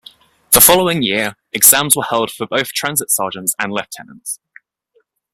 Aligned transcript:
The 0.49 0.61
following 0.61 1.03
year, 1.03 1.35
exams 1.53 1.95
were 1.95 2.01
held 2.01 2.31
for 2.31 2.47
both 2.47 2.69
Transit 2.73 3.11
sergeants 3.11 3.53
and 3.59 3.71
lieutenants. 3.71 4.39